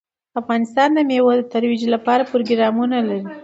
[0.41, 3.23] افغانستان د مېوې د ترویج لپاره پروګرامونه لري.